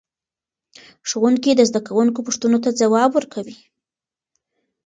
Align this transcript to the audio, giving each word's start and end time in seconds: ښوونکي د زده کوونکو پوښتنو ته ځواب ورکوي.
ښوونکي 1.09 1.51
د 1.55 1.61
زده 1.69 1.81
کوونکو 1.87 2.19
پوښتنو 2.27 2.57
ته 2.63 2.69
ځواب 2.79 3.09
ورکوي. 3.13 3.57